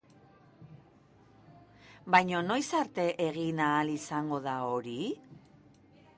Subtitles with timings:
[2.15, 4.99] Baina, noiz arte egin ahal izango da hori?